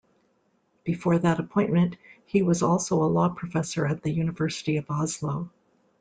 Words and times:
Before 0.83 1.19
that 1.19 1.39
appointment, 1.39 1.95
he 2.25 2.41
was 2.41 2.63
also 2.63 3.03
a 3.03 3.05
law 3.05 3.29
professor 3.29 3.85
at 3.85 4.01
the 4.01 4.09
University 4.09 4.77
of 4.77 4.89
Oslo. 4.89 5.51